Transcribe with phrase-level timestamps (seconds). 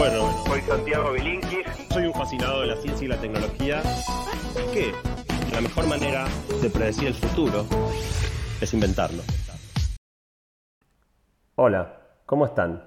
[0.00, 1.66] Bueno, Soy Santiago Bilinkis.
[1.90, 3.82] soy un fascinado de la ciencia y la tecnología.
[4.72, 4.92] ¿Qué?
[5.52, 6.24] La mejor manera
[6.62, 7.66] de predecir el futuro
[8.62, 9.22] es inventarlo.
[11.54, 12.82] Hola, ¿cómo están?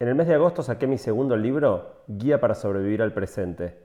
[0.00, 3.78] En el mes de agosto saqué mi segundo libro, Guía para sobrevivir al presente.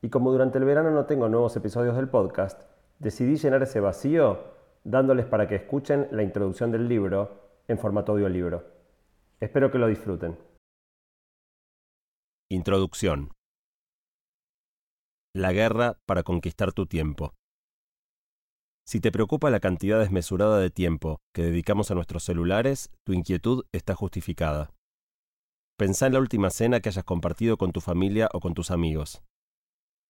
[0.00, 2.62] Y como durante el verano no tengo nuevos episodios del podcast,
[2.98, 4.38] decidí llenar ese vacío
[4.84, 8.64] dándoles para que escuchen la introducción del libro en formato audiolibro.
[9.38, 10.53] Espero que lo disfruten.
[12.50, 13.32] Introducción.
[15.34, 17.32] La guerra para conquistar tu tiempo.
[18.86, 23.64] Si te preocupa la cantidad desmesurada de tiempo que dedicamos a nuestros celulares, tu inquietud
[23.72, 24.74] está justificada.
[25.78, 29.22] Pensá en la última cena que hayas compartido con tu familia o con tus amigos.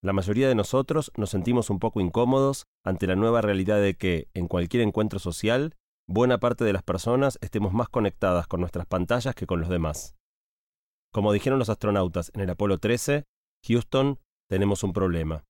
[0.02, 4.29] La mayoría de nosotros nos sentimos un poco incómodos ante la nueva realidad de que,
[4.35, 5.77] en cualquier encuentro social,
[6.09, 10.16] buena parte de las personas estemos más conectadas con nuestras pantallas que con los demás.
[11.14, 13.23] Como dijeron los astronautas en el Apolo 13,
[13.68, 14.18] Houston,
[14.51, 15.45] tenemos un problema.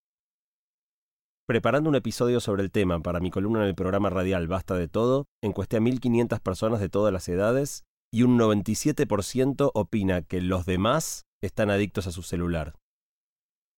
[1.49, 4.89] Preparando un episodio sobre el tema para mi columna en el programa radial Basta de
[4.89, 10.67] Todo, encuesté a 1.500 personas de todas las edades y un 97% opina que los
[10.67, 12.75] demás están adictos a su celular.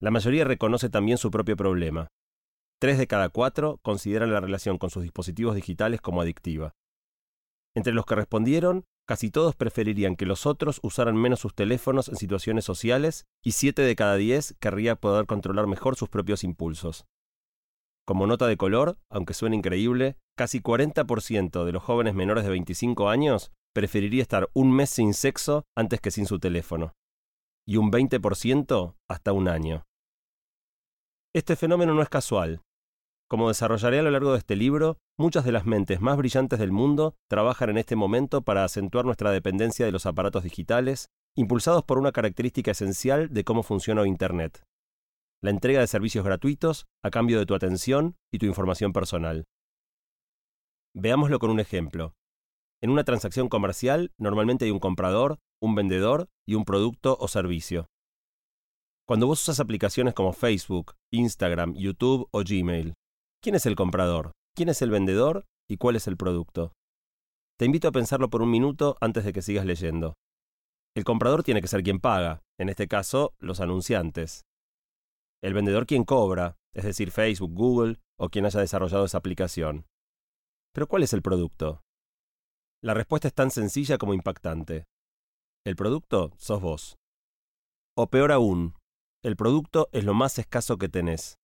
[0.01, 2.09] La mayoría reconoce también su propio problema.
[2.81, 6.75] Tres de cada cuatro consideran la relación con sus dispositivos digitales como adictiva.
[7.77, 12.17] Entre los que respondieron, casi todos preferirían que los otros usaran menos sus teléfonos en
[12.17, 17.07] situaciones sociales y siete de cada diez querría poder controlar mejor sus propios impulsos.
[18.07, 23.09] Como nota de color, aunque suene increíble, casi 40% de los jóvenes menores de 25
[23.09, 26.95] años preferiría estar un mes sin sexo antes que sin su teléfono.
[27.67, 29.85] Y un 20% hasta un año.
[31.35, 32.63] Este fenómeno no es casual.
[33.29, 36.71] Como desarrollaré a lo largo de este libro, muchas de las mentes más brillantes del
[36.71, 41.99] mundo trabajan en este momento para acentuar nuestra dependencia de los aparatos digitales, impulsados por
[41.99, 44.63] una característica esencial de cómo funciona Internet.
[45.43, 49.45] La entrega de servicios gratuitos a cambio de tu atención y tu información personal.
[50.95, 52.15] Veámoslo con un ejemplo.
[52.81, 57.89] En una transacción comercial normalmente hay un comprador, un vendedor y un producto o servicio.
[59.07, 62.95] Cuando vos usas aplicaciones como Facebook, Instagram, YouTube o Gmail,
[63.47, 64.33] ¿quién es el comprador?
[64.57, 65.47] ¿Quién es el vendedor?
[65.71, 66.73] ¿Y cuál es el producto?
[67.57, 70.15] Te invito a pensarlo por un minuto antes de que sigas leyendo.
[70.97, 74.43] El comprador tiene que ser quien paga, en este caso, los anunciantes.
[75.45, 79.87] El vendedor quien cobra, es decir, Facebook, Google o quien haya desarrollado esa aplicación.
[80.75, 81.83] Pero ¿cuál es el producto?
[82.83, 84.87] La respuesta es tan sencilla como impactante.
[85.65, 86.97] El producto sos vos.
[87.97, 88.75] O peor aún,
[89.23, 91.37] el producto es lo más escaso que tenés.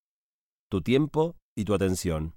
[0.68, 2.34] Tu tiempo y tu atención.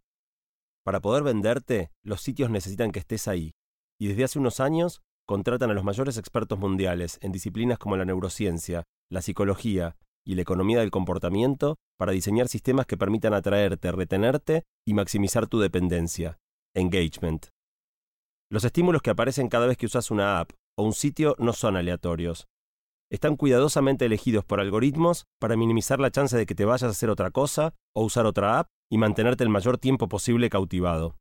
[0.84, 3.52] Para poder venderte, los sitios necesitan que estés ahí.
[4.00, 8.06] Y desde hace unos años contratan a los mayores expertos mundiales en disciplinas como la
[8.06, 14.64] neurociencia, la psicología y la economía del comportamiento para diseñar sistemas que permitan atraerte, retenerte
[14.86, 16.38] y maximizar tu dependencia.
[16.76, 17.48] Engagement.
[18.52, 21.78] Los estímulos que aparecen cada vez que usas una app o un sitio no son
[21.78, 22.48] aleatorios.
[23.12, 27.10] Están cuidadosamente elegidos por algoritmos para minimizar la chance de que te vayas a hacer
[27.10, 31.16] otra cosa o usar otra app y mantenerte el mayor tiempo posible cautivado.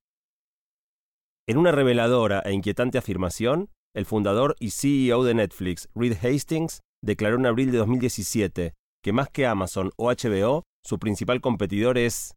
[1.46, 7.36] En una reveladora e inquietante afirmación, el fundador y CEO de Netflix, Reed Hastings, declaró
[7.36, 12.34] en abril de 2017 que más que Amazon o HBO, su principal competidor es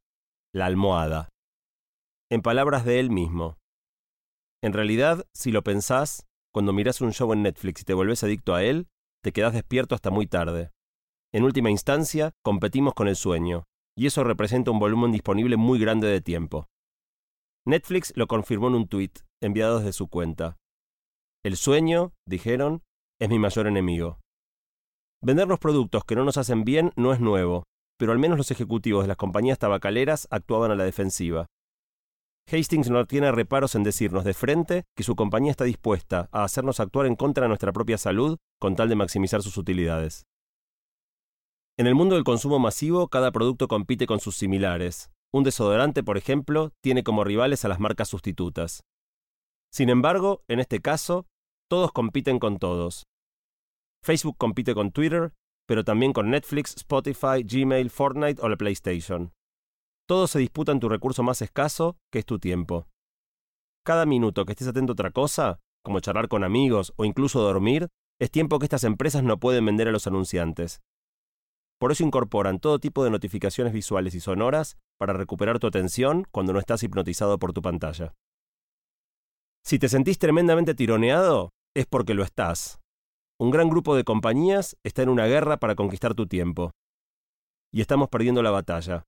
[0.53, 1.29] la almohada.
[2.29, 3.57] En palabras de él mismo.
[4.61, 8.53] En realidad, si lo pensás, cuando mirás un show en Netflix y te volvés adicto
[8.53, 8.87] a él,
[9.27, 10.71] te quedás despierto hasta muy tarde.
[11.33, 16.07] En última instancia, competimos con el sueño, y eso representa un volumen disponible muy grande
[16.07, 16.67] de tiempo.
[17.65, 20.55] Netflix lo confirmó en un tuit enviado desde su cuenta.
[21.43, 22.83] El sueño, dijeron,
[23.19, 24.21] es mi mayor enemigo.
[25.21, 27.63] Vender los productos que no nos hacen bien no es nuevo,
[27.99, 31.47] pero al menos los ejecutivos de las compañías tabacaleras actuaban a la defensiva.
[32.49, 36.79] Hastings no tiene reparos en decirnos de frente que su compañía está dispuesta a hacernos
[36.79, 40.25] actuar en contra de nuestra propia salud con tal de maximizar sus utilidades.
[41.77, 45.11] En el mundo del consumo masivo, cada producto compite con sus similares.
[45.33, 48.81] Un desodorante, por ejemplo, tiene como rivales a las marcas sustitutas.
[49.71, 51.27] Sin embargo, en este caso,
[51.69, 53.03] todos compiten con todos.
[54.03, 55.33] Facebook compite con Twitter,
[55.67, 59.33] pero también con Netflix, Spotify, Gmail, Fortnite o la PlayStation.
[60.07, 62.87] Todos se disputan tu recurso más escaso, que es tu tiempo.
[63.85, 67.89] Cada minuto que estés atento a otra cosa, como charlar con amigos o incluso dormir,
[68.19, 70.81] es tiempo que estas empresas no pueden vender a los anunciantes.
[71.77, 76.53] Por eso incorporan todo tipo de notificaciones visuales y sonoras para recuperar tu atención cuando
[76.53, 78.15] no estás hipnotizado por tu pantalla.
[79.63, 82.79] Si te sentís tremendamente tironeado, es porque lo estás.
[83.39, 86.71] un gran grupo de compañías está en una guerra para conquistar tu tiempo.
[87.73, 89.03] Y estamos perdiendo la batalla.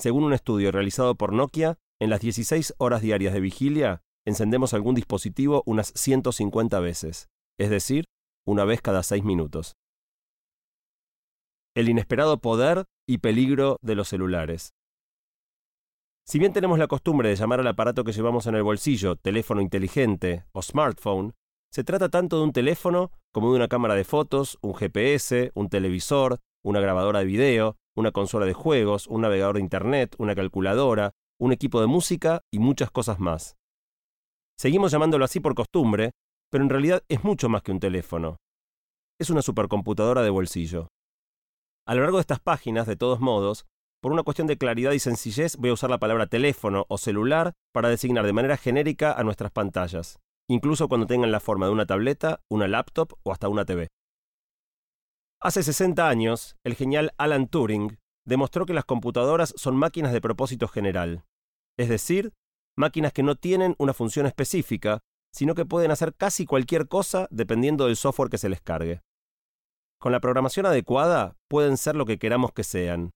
[0.00, 4.94] Según un estudio realizado por Nokia, en las 16 horas diarias de vigilia, encendemos algún
[4.94, 8.06] dispositivo unas 150 veces, es decir,
[8.46, 9.76] una vez cada 6 minutos.
[11.76, 14.72] El inesperado poder y peligro de los celulares.
[16.26, 19.60] Si bien tenemos la costumbre de llamar al aparato que llevamos en el bolsillo teléfono
[19.60, 21.34] inteligente o smartphone,
[21.70, 25.68] se trata tanto de un teléfono como de una cámara de fotos, un GPS, un
[25.68, 31.12] televisor, una grabadora de video, una consola de juegos, un navegador de Internet, una calculadora,
[31.38, 33.56] un equipo de música y muchas cosas más.
[34.58, 36.10] Seguimos llamándolo así por costumbre,
[36.50, 38.36] pero en realidad es mucho más que un teléfono.
[39.18, 40.88] Es una supercomputadora de bolsillo.
[41.86, 43.66] A lo largo de estas páginas, de todos modos,
[44.02, 47.52] por una cuestión de claridad y sencillez voy a usar la palabra teléfono o celular
[47.72, 50.18] para designar de manera genérica a nuestras pantallas,
[50.48, 53.88] incluso cuando tengan la forma de una tableta, una laptop o hasta una TV.
[55.42, 60.68] Hace 60 años, el genial Alan Turing demostró que las computadoras son máquinas de propósito
[60.68, 61.24] general,
[61.78, 62.34] es decir,
[62.76, 65.00] máquinas que no tienen una función específica,
[65.32, 69.00] sino que pueden hacer casi cualquier cosa dependiendo del software que se les cargue.
[69.98, 73.10] Con la programación adecuada, pueden ser lo que queramos que sean.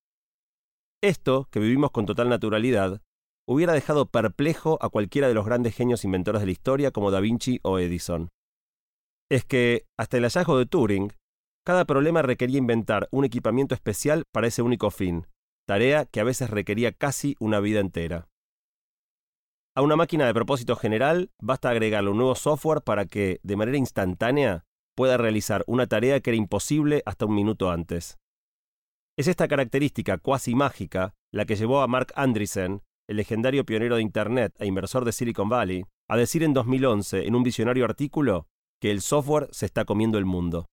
[1.03, 3.03] Esto, que vivimos con total naturalidad,
[3.47, 7.20] hubiera dejado perplejo a cualquiera de los grandes genios inventores de la historia como Da
[7.20, 8.31] Vinci o Edison.
[9.31, 11.12] Es que, hasta el hallazgo de Turing,
[11.64, 15.26] cada problema requería inventar un equipamiento especial para ese único fin,
[15.66, 18.28] tarea que a veces requería casi una vida entera.
[19.75, 23.78] A una máquina de propósito general basta agregarle un nuevo software para que, de manera
[23.78, 28.19] instantánea, pueda realizar una tarea que era imposible hasta un minuto antes.
[29.17, 34.02] Es esta característica cuasi mágica la que llevó a Mark Andreessen, el legendario pionero de
[34.02, 38.46] Internet e inversor de Silicon Valley, a decir en 2011 en un visionario artículo
[38.81, 40.67] que el software se está comiendo el mundo.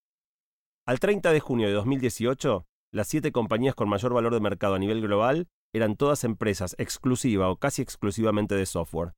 [0.87, 4.79] Al 30 de junio de 2018, las siete compañías con mayor valor de mercado a
[4.79, 9.13] nivel global eran todas empresas exclusiva o casi exclusivamente de software.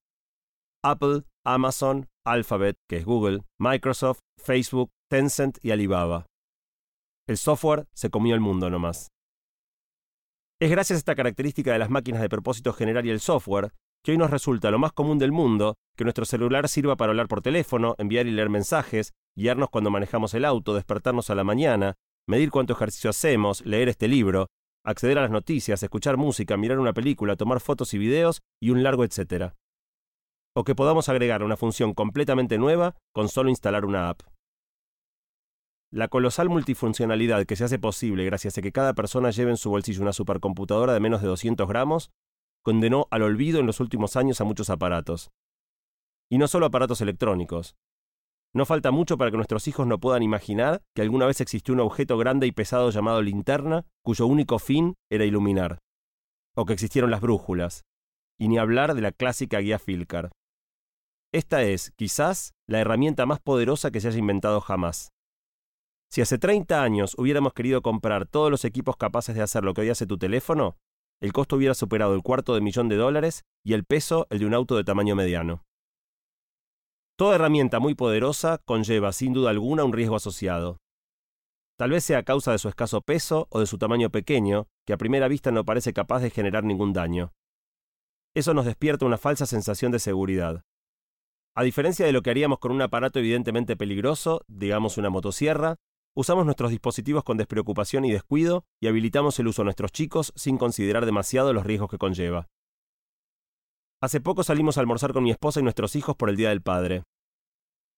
[0.84, 6.26] Apple, Amazon, Alphabet, que es Google, Microsoft, Facebook, Tencent y Alibaba.
[7.28, 9.08] El software se comió el mundo nomás.
[10.62, 13.72] Es gracias a esta característica de las máquinas de propósito general y el software
[14.04, 17.28] que hoy nos resulta lo más común del mundo que nuestro celular sirva para hablar
[17.28, 21.94] por teléfono, enviar y leer mensajes, guiarnos cuando manejamos el auto, despertarnos a la mañana,
[22.28, 24.48] medir cuánto ejercicio hacemos, leer este libro,
[24.84, 28.84] acceder a las noticias, escuchar música, mirar una película, tomar fotos y videos y un
[28.84, 29.56] largo etcétera.
[30.56, 34.22] O que podamos agregar una función completamente nueva con solo instalar una app.
[35.92, 39.70] La colosal multifuncionalidad que se hace posible gracias a que cada persona lleve en su
[39.70, 42.12] bolsillo una supercomputadora de menos de 200 gramos
[42.64, 45.32] condenó al olvido en los últimos años a muchos aparatos.
[46.32, 47.76] Y no solo aparatos electrónicos.
[48.56, 51.82] No falta mucho para que nuestros hijos no puedan imaginar que alguna vez existió un
[51.82, 55.80] objeto grande y pesado llamado linterna, cuyo único fin era iluminar.
[56.56, 57.84] O que existieron las brújulas.
[58.40, 60.32] Y ni hablar de la clásica guía Filcar.
[61.32, 65.12] Esta es, quizás, la herramienta más poderosa que se haya inventado jamás.
[66.12, 69.82] Si hace 30 años hubiéramos querido comprar todos los equipos capaces de hacer lo que
[69.82, 70.78] hoy hace tu teléfono,
[71.24, 74.46] el costo hubiera superado el cuarto de millón de dólares y el peso el de
[74.46, 75.64] un auto de tamaño mediano.
[77.18, 80.80] Toda herramienta muy poderosa conlleva sin duda alguna un riesgo asociado.
[81.80, 84.92] Tal vez sea a causa de su escaso peso o de su tamaño pequeño, que
[84.92, 87.32] a primera vista no parece capaz de generar ningún daño.
[88.36, 90.66] Eso nos despierta una falsa sensación de seguridad.
[91.56, 95.78] A diferencia de lo que haríamos con un aparato evidentemente peligroso, digamos una motosierra,
[96.16, 100.58] Usamos nuestros dispositivos con despreocupación y descuido y habilitamos el uso a nuestros chicos sin
[100.58, 102.50] considerar demasiado los riesgos que conlleva.
[104.00, 106.62] Hace poco salimos a almorzar con mi esposa y nuestros hijos por el Día del
[106.62, 107.04] Padre.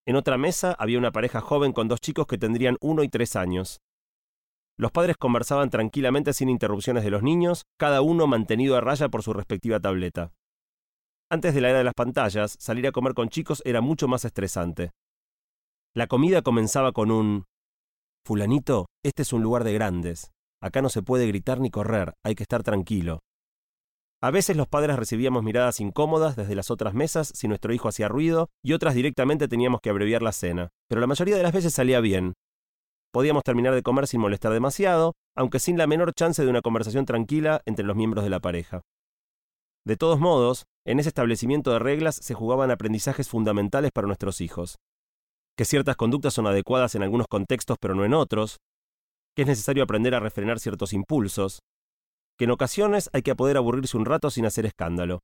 [0.05, 3.36] En otra mesa había una pareja joven con dos chicos que tendrían uno y tres
[3.36, 3.81] años.
[4.77, 9.24] Los padres conversaban tranquilamente sin interrupciones de los niños, cada uno mantenido a raya por
[9.24, 10.31] su respectiva tableta.
[11.29, 14.24] Antes de la era de las pantallas, salir a comer con chicos era mucho más
[14.24, 14.91] estresante.
[15.93, 17.45] La comida comenzaba con un
[18.25, 20.32] Fulanito, este es un lugar de grandes.
[20.60, 23.20] Acá no se puede gritar ni correr, hay que estar tranquilo.
[24.20, 28.08] A veces los padres recibíamos miradas incómodas desde las otras mesas si nuestro hijo hacía
[28.08, 31.75] ruido y otras directamente teníamos que abreviar la cena, pero la mayoría de las veces
[31.75, 32.34] salía bien.
[33.13, 37.05] Podíamos terminar de comer sin molestar demasiado, aunque sin la menor chance de una conversación
[37.05, 38.82] tranquila entre los miembros de la pareja.
[39.86, 44.77] De todos modos, en ese establecimiento de reglas se jugaban aprendizajes fundamentales para nuestros hijos
[45.57, 48.57] que ciertas conductas son adecuadas en algunos contextos pero no en otros,
[49.35, 51.59] que es necesario aprender a refrenar ciertos impulsos,
[52.38, 55.21] que en ocasiones hay que poder aburrirse un rato sin hacer escándalo.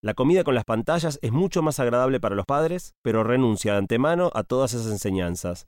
[0.00, 3.78] La comida con las pantallas es mucho más agradable para los padres, pero renuncia de
[3.78, 5.66] antemano a todas esas enseñanzas.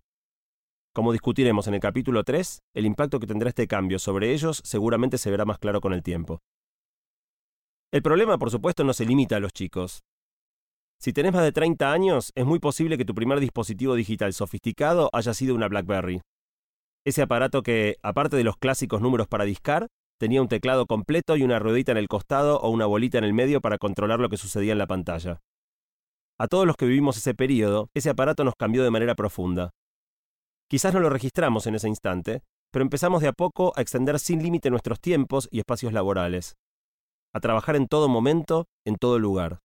[0.92, 5.18] Como discutiremos en el capítulo 3, el impacto que tendrá este cambio sobre ellos seguramente
[5.18, 6.40] se verá más claro con el tiempo.
[7.92, 10.00] El problema, por supuesto, no se limita a los chicos.
[11.02, 15.08] Si tenés más de 30 años, es muy posible que tu primer dispositivo digital sofisticado
[15.14, 16.20] haya sido una BlackBerry.
[17.06, 19.86] Ese aparato que, aparte de los clásicos números para discar,
[20.18, 23.32] tenía un teclado completo y una ruedita en el costado o una bolita en el
[23.32, 25.40] medio para controlar lo que sucedía en la pantalla.
[26.38, 29.70] A todos los que vivimos ese periodo, ese aparato nos cambió de manera profunda.
[30.68, 34.42] Quizás no lo registramos en ese instante, pero empezamos de a poco a extender sin
[34.42, 36.56] límite nuestros tiempos y espacios laborales,
[37.32, 39.60] a trabajar en todo momento, en todo lugar.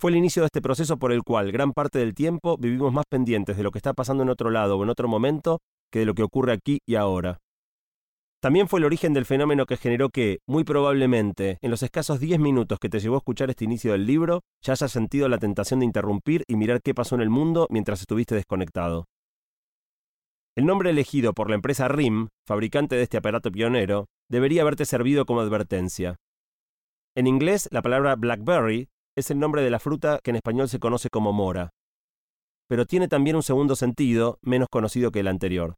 [0.00, 3.04] Fue el inicio de este proceso por el cual gran parte del tiempo vivimos más
[3.10, 5.58] pendientes de lo que está pasando en otro lado o en otro momento
[5.90, 7.38] que de lo que ocurre aquí y ahora.
[8.40, 12.38] También fue el origen del fenómeno que generó que, muy probablemente, en los escasos 10
[12.38, 15.80] minutos que te llevó a escuchar este inicio del libro, ya hayas sentido la tentación
[15.80, 19.06] de interrumpir y mirar qué pasó en el mundo mientras estuviste desconectado.
[20.56, 25.26] El nombre elegido por la empresa RIM, fabricante de este aparato pionero, debería haberte servido
[25.26, 26.14] como advertencia.
[27.16, 28.88] En inglés, la palabra blackberry
[29.18, 31.70] es el nombre de la fruta que en español se conoce como mora.
[32.68, 35.74] Pero tiene también un segundo sentido, menos conocido que el anterior.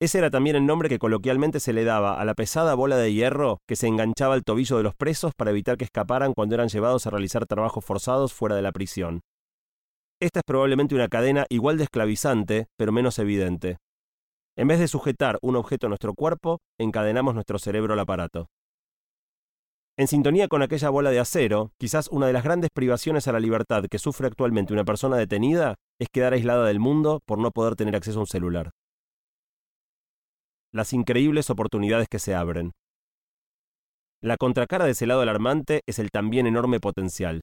[0.00, 3.14] Ese era también el nombre que coloquialmente se le daba a la pesada bola de
[3.14, 6.68] hierro que se enganchaba al tobillo de los presos para evitar que escaparan cuando eran
[6.68, 9.20] llevados a realizar trabajos forzados fuera de la prisión.
[10.20, 13.78] Esta es probablemente una cadena igual de esclavizante, pero menos evidente.
[14.56, 18.48] En vez de sujetar un objeto a nuestro cuerpo, encadenamos nuestro cerebro al aparato.
[19.96, 23.38] En sintonía con aquella bola de acero, quizás una de las grandes privaciones a la
[23.38, 27.76] libertad que sufre actualmente una persona detenida es quedar aislada del mundo por no poder
[27.76, 28.72] tener acceso a un celular.
[30.72, 32.72] Las increíbles oportunidades que se abren.
[34.20, 37.42] La contracara de ese lado alarmante es el también enorme potencial.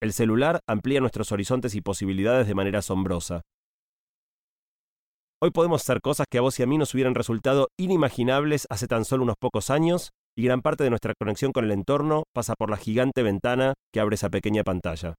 [0.00, 3.40] El celular amplía nuestros horizontes y posibilidades de manera asombrosa.
[5.42, 8.86] Hoy podemos hacer cosas que a vos y a mí nos hubieran resultado inimaginables hace
[8.86, 12.54] tan solo unos pocos años y gran parte de nuestra conexión con el entorno pasa
[12.58, 15.14] por la gigante ventana que abre esa pequeña pantalla.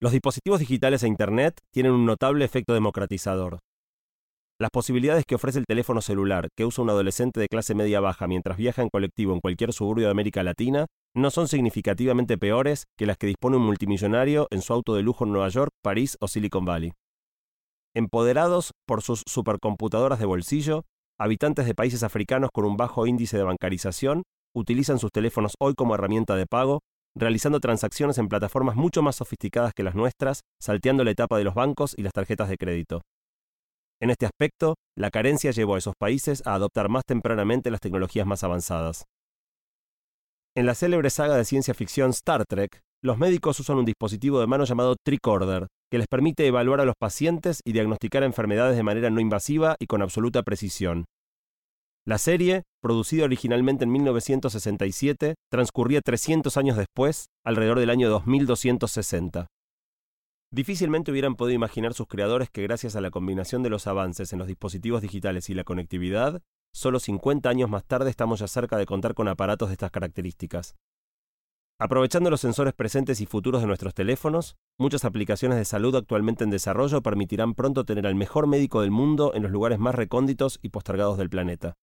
[0.00, 3.58] Los dispositivos digitales e Internet tienen un notable efecto democratizador.
[4.58, 8.26] Las posibilidades que ofrece el teléfono celular que usa un adolescente de clase media baja
[8.26, 13.06] mientras viaja en colectivo en cualquier suburbio de América Latina no son significativamente peores que
[13.06, 16.28] las que dispone un multimillonario en su auto de lujo en Nueva York, París o
[16.28, 16.92] Silicon Valley.
[17.94, 20.84] Empoderados por sus supercomputadoras de bolsillo,
[21.20, 24.22] habitantes de países africanos con un bajo índice de bancarización
[24.56, 26.80] utilizan sus teléfonos hoy como herramienta de pago,
[27.14, 31.54] realizando transacciones en plataformas mucho más sofisticadas que las nuestras, salteando la etapa de los
[31.54, 33.02] bancos y las tarjetas de crédito.
[34.00, 38.26] En este aspecto, la carencia llevó a esos países a adoptar más tempranamente las tecnologías
[38.26, 39.04] más avanzadas.
[40.56, 44.46] En la célebre saga de ciencia ficción Star Trek, los médicos usan un dispositivo de
[44.46, 49.10] mano llamado tricorder, que les permite evaluar a los pacientes y diagnosticar enfermedades de manera
[49.10, 51.06] no invasiva y con absoluta precisión.
[52.06, 59.46] La serie, producida originalmente en 1967, transcurría 300 años después, alrededor del año 2260.
[60.52, 64.38] Difícilmente hubieran podido imaginar sus creadores que gracias a la combinación de los avances en
[64.38, 66.40] los dispositivos digitales y la conectividad,
[66.74, 70.74] solo 50 años más tarde estamos ya cerca de contar con aparatos de estas características.
[71.82, 76.50] Aprovechando los sensores presentes y futuros de nuestros teléfonos, muchas aplicaciones de salud actualmente en
[76.50, 80.68] desarrollo permitirán pronto tener al mejor médico del mundo en los lugares más recónditos y
[80.68, 81.78] postergados del planeta.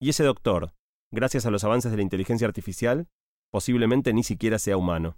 [0.00, 0.72] Y ese doctor,
[1.12, 3.06] gracias a los avances de la inteligencia artificial,
[3.52, 5.16] posiblemente ni siquiera sea humano.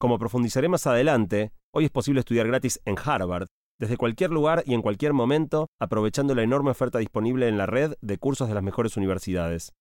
[0.00, 3.46] Como profundizaré más adelante, hoy es posible estudiar gratis en Harvard,
[3.78, 7.94] desde cualquier lugar y en cualquier momento, aprovechando la enorme oferta disponible en la red
[8.00, 9.72] de cursos de las mejores universidades.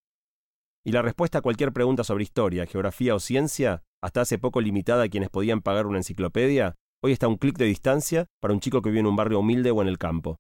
[0.85, 5.03] Y la respuesta a cualquier pregunta sobre historia, geografía o ciencia, hasta hace poco limitada
[5.03, 8.59] a quienes podían pagar una enciclopedia, hoy está a un clic de distancia para un
[8.59, 10.39] chico que vive en un barrio humilde o en el campo.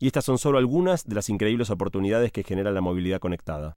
[0.00, 3.74] Y estas son solo algunas de las increíbles oportunidades que genera la movilidad conectada.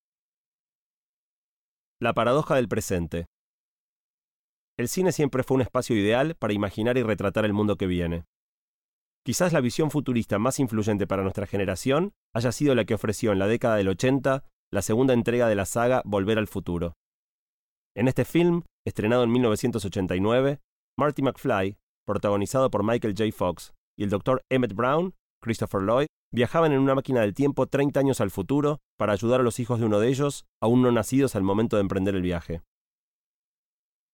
[2.00, 3.26] La paradoja del presente.
[4.76, 8.24] El cine siempre fue un espacio ideal para imaginar y retratar el mundo que viene.
[9.24, 13.38] Quizás la visión futurista más influyente para nuestra generación haya sido la que ofreció en
[13.38, 16.94] la década del 80 la segunda entrega de la saga Volver al Futuro.
[17.96, 20.60] En este film, estrenado en 1989,
[20.96, 23.32] Marty McFly, protagonizado por Michael J.
[23.36, 24.42] Fox, y el Dr.
[24.48, 29.12] Emmett Brown, Christopher Lloyd, viajaban en una máquina del tiempo 30 años al futuro para
[29.12, 32.14] ayudar a los hijos de uno de ellos, aún no nacidos al momento de emprender
[32.14, 32.62] el viaje.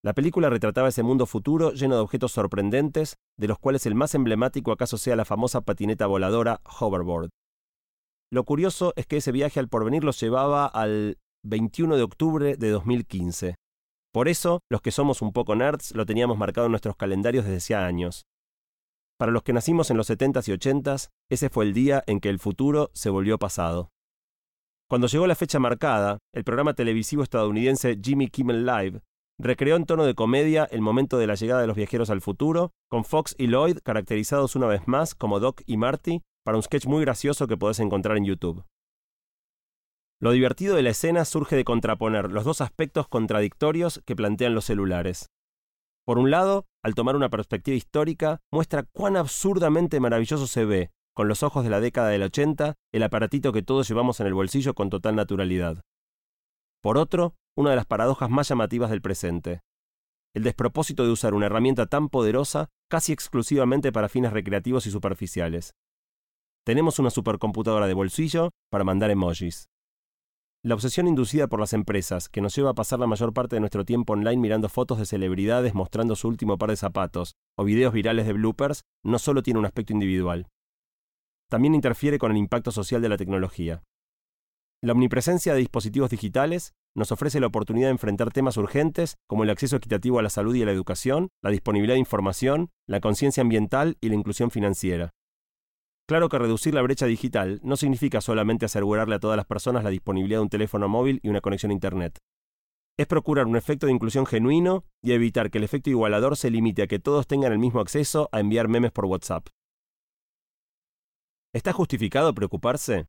[0.02, 4.14] La película retrataba ese mundo futuro lleno de objetos sorprendentes, de los cuales el más
[4.14, 7.28] emblemático acaso sea la famosa patineta voladora Hoverboard.
[8.32, 12.70] Lo curioso es que ese viaje al porvenir los llevaba al 21 de octubre de
[12.70, 13.54] 2015.
[14.12, 17.58] Por eso, los que somos un poco nerds lo teníamos marcado en nuestros calendarios desde
[17.58, 18.26] hacía años.
[19.18, 22.28] Para los que nacimos en los 70s y 80s, ese fue el día en que
[22.28, 23.90] el futuro se volvió pasado.
[24.88, 29.02] Cuando llegó la fecha marcada, el programa televisivo estadounidense Jimmy Kimmel Live
[29.38, 32.72] recreó en tono de comedia el momento de la llegada de los viajeros al futuro,
[32.88, 36.86] con Fox y Lloyd caracterizados una vez más como Doc y Marty para un sketch
[36.86, 38.64] muy gracioso que podés encontrar en YouTube.
[40.20, 44.64] Lo divertido de la escena surge de contraponer los dos aspectos contradictorios que plantean los
[44.64, 45.28] celulares.
[46.06, 51.26] Por un lado, al tomar una perspectiva histórica, muestra cuán absurdamente maravilloso se ve, con
[51.26, 54.74] los ojos de la década del 80, el aparatito que todos llevamos en el bolsillo
[54.74, 55.82] con total naturalidad.
[56.80, 59.62] Por otro, una de las paradojas más llamativas del presente.
[60.32, 65.74] El despropósito de usar una herramienta tan poderosa casi exclusivamente para fines recreativos y superficiales.
[66.66, 69.68] Tenemos una supercomputadora de bolsillo para mandar emojis.
[70.64, 73.60] La obsesión inducida por las empresas, que nos lleva a pasar la mayor parte de
[73.60, 77.92] nuestro tiempo online mirando fotos de celebridades mostrando su último par de zapatos, o videos
[77.92, 80.48] virales de bloopers, no solo tiene un aspecto individual.
[81.48, 83.84] También interfiere con el impacto social de la tecnología.
[84.82, 89.50] La omnipresencia de dispositivos digitales nos ofrece la oportunidad de enfrentar temas urgentes como el
[89.50, 93.42] acceso equitativo a la salud y a la educación, la disponibilidad de información, la conciencia
[93.42, 95.12] ambiental y la inclusión financiera.
[96.08, 99.90] Claro que reducir la brecha digital no significa solamente asegurarle a todas las personas la
[99.90, 102.20] disponibilidad de un teléfono móvil y una conexión a Internet.
[102.96, 106.82] Es procurar un efecto de inclusión genuino y evitar que el efecto igualador se limite
[106.82, 109.48] a que todos tengan el mismo acceso a enviar memes por WhatsApp.
[111.52, 113.06] ¿Está justificado preocuparse?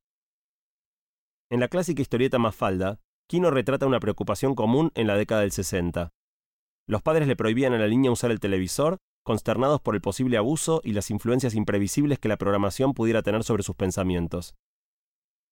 [1.51, 3.00] En la clásica historieta Mafalda,
[3.30, 6.10] Kino retrata una preocupación común en la década del 60.
[6.88, 10.79] Los padres le prohibían a la niña usar el televisor consternados por el posible abuso
[10.86, 14.55] y las influencias imprevisibles que la programación pudiera tener sobre sus pensamientos.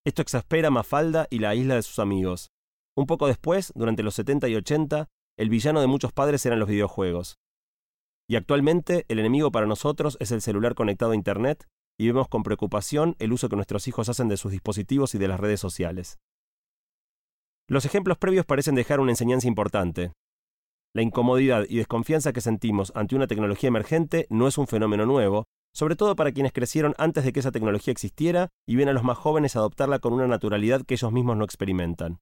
[0.06, 2.52] Esto exaspera a Mafalda y la isla de sus amigos.
[2.96, 6.70] Un poco después, durante los 70 y 80, el villano de muchos padres eran los
[6.70, 7.38] videojuegos.
[8.26, 11.66] Y actualmente el enemigo para nosotros es el celular conectado a Internet
[11.98, 15.28] y vemos con preocupación el uso que nuestros hijos hacen de sus dispositivos y de
[15.28, 16.18] las redes sociales.
[17.68, 20.12] Los ejemplos previos parecen dejar una enseñanza importante.
[20.96, 25.44] La incomodidad y desconfianza que sentimos ante una tecnología emergente no es un fenómeno nuevo,
[25.74, 29.04] sobre todo para quienes crecieron antes de que esa tecnología existiera y ven a los
[29.04, 32.20] más jóvenes adoptarla con una naturalidad que ellos mismos no experimentan.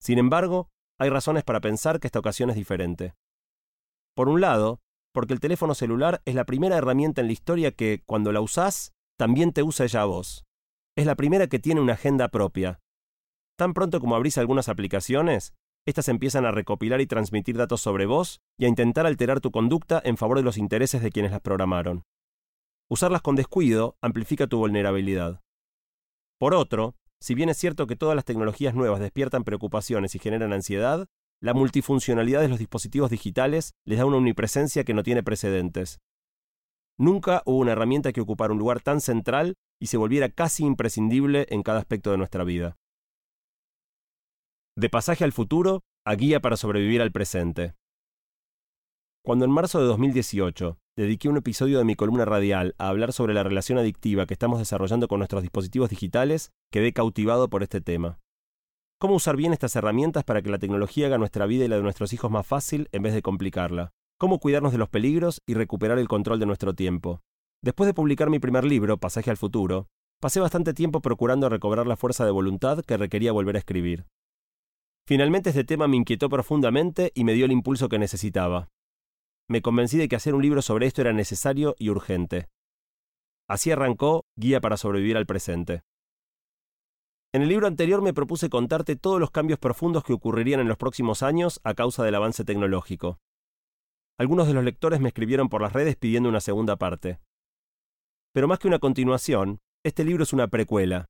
[0.00, 3.14] Sin embargo, hay razones para pensar que esta ocasión es diferente.
[4.16, 4.80] Por un lado,
[5.14, 8.90] porque el teléfono celular es la primera herramienta en la historia que, cuando la usás,
[9.16, 10.44] también te usa ella a vos.
[10.96, 12.80] Es la primera que tiene una agenda propia.
[13.56, 15.54] Tan pronto como abrís algunas aplicaciones,
[15.88, 20.02] estas empiezan a recopilar y transmitir datos sobre vos y a intentar alterar tu conducta
[20.04, 22.02] en favor de los intereses de quienes las programaron.
[22.90, 25.40] Usarlas con descuido amplifica tu vulnerabilidad.
[26.38, 30.52] Por otro, si bien es cierto que todas las tecnologías nuevas despiertan preocupaciones y generan
[30.52, 31.06] ansiedad,
[31.40, 36.00] la multifuncionalidad de los dispositivos digitales les da una omnipresencia que no tiene precedentes.
[36.98, 41.46] Nunca hubo una herramienta que ocupara un lugar tan central y se volviera casi imprescindible
[41.48, 42.76] en cada aspecto de nuestra vida.
[44.78, 47.74] De pasaje al futuro a guía para sobrevivir al presente.
[49.24, 53.34] Cuando en marzo de 2018 dediqué un episodio de mi columna radial a hablar sobre
[53.34, 58.20] la relación adictiva que estamos desarrollando con nuestros dispositivos digitales, quedé cautivado por este tema.
[59.00, 61.82] ¿Cómo usar bien estas herramientas para que la tecnología haga nuestra vida y la de
[61.82, 63.90] nuestros hijos más fácil en vez de complicarla?
[64.16, 67.20] ¿Cómo cuidarnos de los peligros y recuperar el control de nuestro tiempo?
[67.64, 69.88] Después de publicar mi primer libro, Pasaje al Futuro,
[70.20, 74.06] pasé bastante tiempo procurando recobrar la fuerza de voluntad que requería volver a escribir.
[75.08, 78.68] Finalmente este tema me inquietó profundamente y me dio el impulso que necesitaba.
[79.48, 82.50] Me convencí de que hacer un libro sobre esto era necesario y urgente.
[83.48, 85.80] Así arrancó Guía para sobrevivir al presente.
[87.32, 90.76] En el libro anterior me propuse contarte todos los cambios profundos que ocurrirían en los
[90.76, 93.18] próximos años a causa del avance tecnológico.
[94.18, 97.18] Algunos de los lectores me escribieron por las redes pidiendo una segunda parte.
[98.34, 101.06] Pero más que una continuación, este libro es una precuela,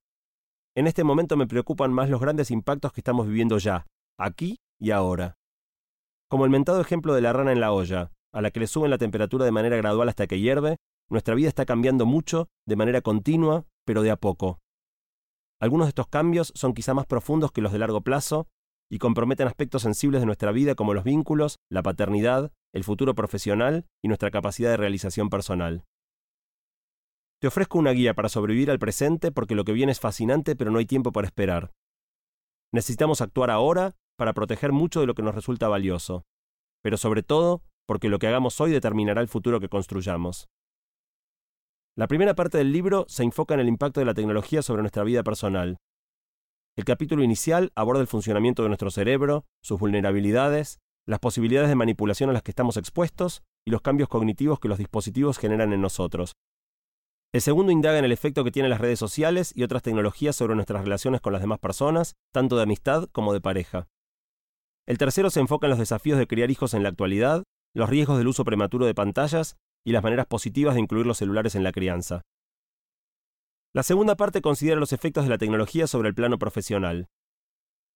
[0.78, 4.92] en este momento me preocupan más los grandes impactos que estamos viviendo ya, aquí y
[4.92, 5.34] ahora.
[6.30, 8.92] Como el mentado ejemplo de la rana en la olla, a la que le suben
[8.92, 10.76] la temperatura de manera gradual hasta que hierve,
[11.10, 14.60] nuestra vida está cambiando mucho, de manera continua, pero de a poco.
[15.60, 18.46] Algunos de estos cambios son quizá más profundos que los de largo plazo
[18.88, 23.84] y comprometen aspectos sensibles de nuestra vida como los vínculos, la paternidad, el futuro profesional
[24.00, 25.82] y nuestra capacidad de realización personal.
[27.40, 30.70] Te ofrezco una guía para sobrevivir al presente porque lo que viene es fascinante pero
[30.72, 31.72] no hay tiempo para esperar.
[32.72, 36.24] Necesitamos actuar ahora para proteger mucho de lo que nos resulta valioso,
[36.82, 40.48] pero sobre todo porque lo que hagamos hoy determinará el futuro que construyamos.
[41.96, 45.04] La primera parte del libro se enfoca en el impacto de la tecnología sobre nuestra
[45.04, 45.78] vida personal.
[46.76, 52.30] El capítulo inicial aborda el funcionamiento de nuestro cerebro, sus vulnerabilidades, las posibilidades de manipulación
[52.30, 56.34] a las que estamos expuestos y los cambios cognitivos que los dispositivos generan en nosotros.
[57.30, 60.54] El segundo indaga en el efecto que tienen las redes sociales y otras tecnologías sobre
[60.54, 63.86] nuestras relaciones con las demás personas, tanto de amistad como de pareja.
[64.86, 68.16] El tercero se enfoca en los desafíos de criar hijos en la actualidad, los riesgos
[68.16, 71.72] del uso prematuro de pantallas y las maneras positivas de incluir los celulares en la
[71.72, 72.22] crianza.
[73.74, 77.08] La segunda parte considera los efectos de la tecnología sobre el plano profesional.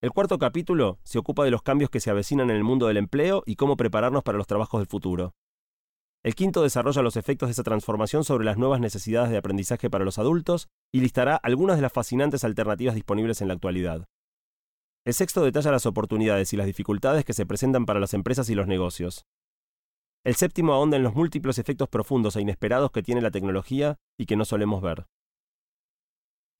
[0.03, 2.99] El cuarto capítulo se ocupa de los cambios que se avecinan en el mundo del
[2.99, 5.33] empleo y cómo prepararnos para los trabajos del futuro.
[6.24, 10.04] El quinto desarrolla los efectos de esa transformación sobre las nuevas necesidades de aprendizaje para
[10.04, 14.06] los adultos y listará algunas de las fascinantes alternativas disponibles en la actualidad.
[15.04, 18.54] El sexto detalla las oportunidades y las dificultades que se presentan para las empresas y
[18.54, 19.26] los negocios.
[20.24, 24.26] El séptimo ahonda en los múltiples efectos profundos e inesperados que tiene la tecnología y
[24.26, 25.06] que no solemos ver.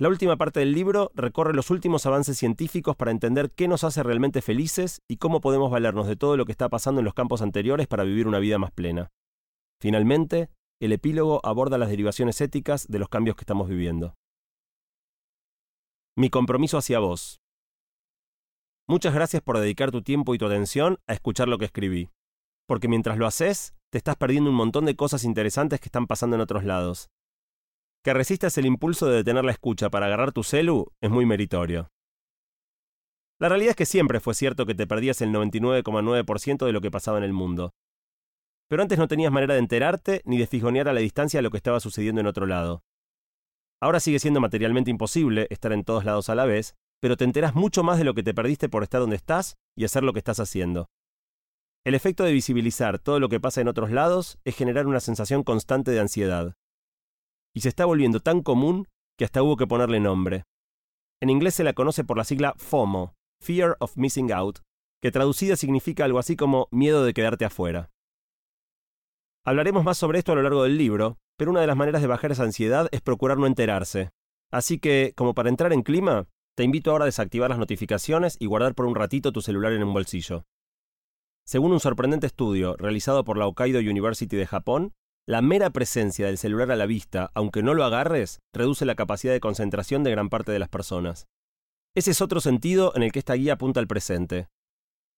[0.01, 4.03] La última parte del libro recorre los últimos avances científicos para entender qué nos hace
[4.03, 7.43] realmente felices y cómo podemos valernos de todo lo que está pasando en los campos
[7.43, 9.13] anteriores para vivir una vida más plena.
[9.83, 10.49] Finalmente,
[10.81, 14.15] el epílogo aborda las derivaciones éticas de los cambios que estamos viviendo.
[16.17, 17.41] Mi compromiso hacia vos.
[18.89, 22.11] Muchas gracias por dedicar tu tiempo y tu atención a escuchar lo que escribí.
[22.69, 26.37] Porque mientras lo haces, te estás perdiendo un montón de cosas interesantes que están pasando
[26.37, 27.11] en otros lados.
[28.05, 31.89] Que resistas el impulso de detener la escucha para agarrar tu celu es muy meritorio.
[33.41, 36.93] La realidad es que siempre fue cierto que te perdías el 99,9% de lo que
[36.93, 37.73] pasaba en el mundo.
[38.73, 41.59] Pero antes no tenías manera de enterarte ni de fijonear a la distancia lo que
[41.59, 42.83] estaba sucediendo en otro lado.
[43.83, 47.55] Ahora sigue siendo materialmente imposible estar en todos lados a la vez, pero te enteras
[47.55, 50.21] mucho más de lo que te perdiste por estar donde estás y hacer lo que
[50.21, 50.89] estás haciendo.
[51.85, 55.43] El efecto de visibilizar todo lo que pasa en otros lados es generar una sensación
[55.43, 56.55] constante de ansiedad.
[57.55, 60.45] Y se está volviendo tan común que hasta hubo que ponerle nombre.
[61.21, 64.61] En inglés se la conoce por la sigla FOMO, Fear of Missing Out,
[65.03, 67.92] que traducida significa algo así como miedo de quedarte afuera.
[69.45, 72.07] Hablaremos más sobre esto a lo largo del libro, pero una de las maneras de
[72.07, 74.11] bajar esa ansiedad es procurar no enterarse.
[74.53, 78.47] Así que, como para entrar en clima, te invito ahora a desactivar las notificaciones y
[78.47, 80.45] guardar por un ratito tu celular en un bolsillo.
[81.45, 84.93] Según un sorprendente estudio realizado por la Hokkaido University de Japón,
[85.27, 89.33] la mera presencia del celular a la vista, aunque no lo agarres, reduce la capacidad
[89.33, 91.27] de concentración de gran parte de las personas.
[91.97, 94.49] Ese es otro sentido en el que esta guía apunta al presente.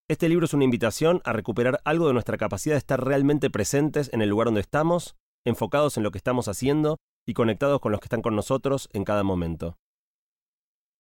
[0.07, 4.11] Este libro es una invitación a recuperar algo de nuestra capacidad de estar realmente presentes
[4.13, 8.03] en el lugar donde estamos, enfocados en lo que estamos haciendo y conectados con los
[8.03, 9.79] que están con nosotros en cada momento.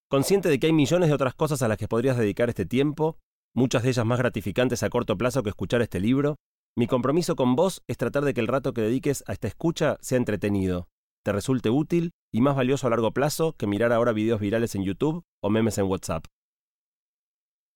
[0.09, 3.19] Consciente de que hay millones de otras cosas a las que podrías dedicar este tiempo,
[3.55, 6.37] muchas de ellas más gratificantes a corto plazo que escuchar este libro,
[6.75, 9.99] mi compromiso con vos es tratar de que el rato que dediques a esta escucha
[10.01, 10.89] sea entretenido,
[11.23, 14.85] te resulte útil y más valioso a largo plazo que mirar ahora videos virales en
[14.85, 16.25] YouTube o memes en WhatsApp.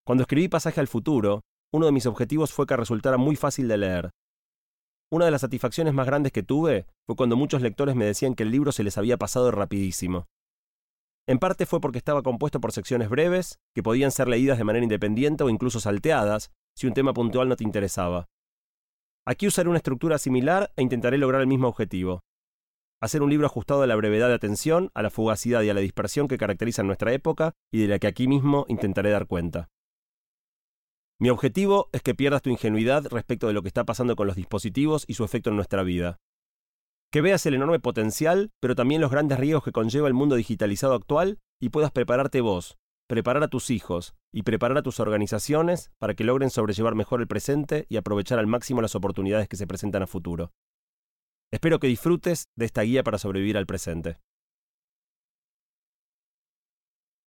[0.09, 1.41] Cuando escribí Pasaje al Futuro,
[1.71, 4.09] uno de mis objetivos fue que resultara muy fácil de leer.
[5.11, 8.41] Una de las satisfacciones más grandes que tuve fue cuando muchos lectores me decían que
[8.41, 10.25] el libro se les había pasado rapidísimo.
[11.27, 14.83] En parte fue porque estaba compuesto por secciones breves, que podían ser leídas de manera
[14.83, 18.25] independiente o incluso salteadas, si un tema puntual no te interesaba.
[19.27, 22.21] Aquí usaré una estructura similar e intentaré lograr el mismo objetivo.
[22.99, 25.81] Hacer un libro ajustado a la brevedad de atención, a la fugacidad y a la
[25.81, 29.69] dispersión que caracterizan nuestra época y de la que aquí mismo intentaré dar cuenta.
[31.19, 34.35] Mi objetivo es que pierdas tu ingenuidad respecto de lo que está pasando con los
[34.35, 36.19] dispositivos y su efecto en nuestra vida
[37.11, 40.93] que veas el enorme potencial, pero también los grandes riesgos que conlleva el mundo digitalizado
[40.93, 42.77] actual y puedas prepararte vos,
[43.07, 47.27] preparar a tus hijos y preparar a tus organizaciones para que logren sobrellevar mejor el
[47.27, 50.51] presente y aprovechar al máximo las oportunidades que se presentan a futuro.
[51.51, 54.17] Espero que disfrutes de esta guía para sobrevivir al presente.